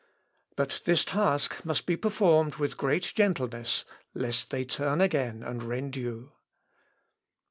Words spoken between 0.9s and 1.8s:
task